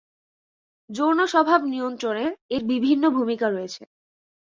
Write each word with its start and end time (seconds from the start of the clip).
যৌন 0.89 1.19
স্বভাব 1.25 1.61
নিয়ন্ত্রণে 1.65 2.25
এর 2.49 2.61
বিভিন্ন 2.71 3.03
ভুমিকা 3.15 3.47
আছে। 3.57 3.83